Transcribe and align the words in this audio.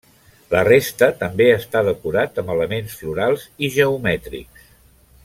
La 0.53 0.61
resta 0.67 1.09
també 1.19 1.47
està 1.57 1.83
decorat 1.89 2.41
amb 2.43 2.51
elements 2.57 2.97
florals 3.03 3.45
i 3.67 3.71
geomètrics. 3.77 4.69